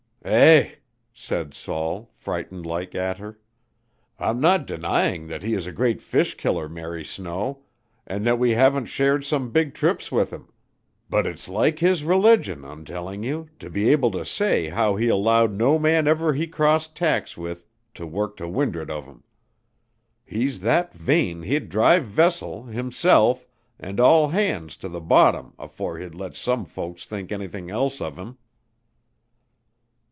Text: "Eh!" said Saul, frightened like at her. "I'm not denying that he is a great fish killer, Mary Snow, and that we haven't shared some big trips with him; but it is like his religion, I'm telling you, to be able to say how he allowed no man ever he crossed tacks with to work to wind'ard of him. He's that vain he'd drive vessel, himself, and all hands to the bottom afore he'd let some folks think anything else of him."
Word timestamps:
"Eh!" 0.23 0.75
said 1.11 1.51
Saul, 1.55 2.11
frightened 2.13 2.63
like 2.63 2.93
at 2.93 3.17
her. 3.17 3.39
"I'm 4.19 4.39
not 4.39 4.67
denying 4.67 5.25
that 5.25 5.41
he 5.41 5.55
is 5.55 5.65
a 5.65 5.71
great 5.71 5.99
fish 5.99 6.35
killer, 6.35 6.69
Mary 6.69 7.03
Snow, 7.03 7.63
and 8.05 8.23
that 8.23 8.37
we 8.37 8.51
haven't 8.51 8.85
shared 8.85 9.25
some 9.25 9.49
big 9.49 9.73
trips 9.73 10.11
with 10.11 10.29
him; 10.29 10.49
but 11.09 11.25
it 11.25 11.37
is 11.39 11.49
like 11.49 11.79
his 11.79 12.03
religion, 12.03 12.63
I'm 12.63 12.85
telling 12.85 13.23
you, 13.23 13.49
to 13.57 13.71
be 13.71 13.89
able 13.89 14.11
to 14.11 14.23
say 14.23 14.67
how 14.69 14.95
he 14.95 15.07
allowed 15.07 15.53
no 15.53 15.79
man 15.79 16.07
ever 16.07 16.33
he 16.35 16.45
crossed 16.45 16.95
tacks 16.95 17.35
with 17.35 17.65
to 17.95 18.05
work 18.05 18.37
to 18.37 18.47
wind'ard 18.47 18.91
of 18.91 19.07
him. 19.07 19.23
He's 20.23 20.59
that 20.59 20.93
vain 20.93 21.41
he'd 21.41 21.67
drive 21.67 22.05
vessel, 22.05 22.65
himself, 22.65 23.47
and 23.79 23.99
all 23.99 24.27
hands 24.27 24.77
to 24.77 24.87
the 24.87 25.01
bottom 25.01 25.55
afore 25.57 25.97
he'd 25.97 26.13
let 26.13 26.35
some 26.35 26.63
folks 26.67 27.05
think 27.07 27.31
anything 27.31 27.71
else 27.71 27.99
of 27.99 28.19
him." 28.19 28.37